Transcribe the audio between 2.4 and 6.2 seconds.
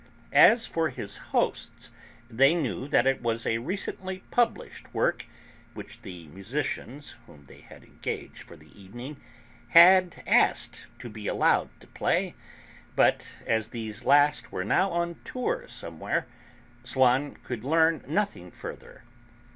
knew that it was a recently published work which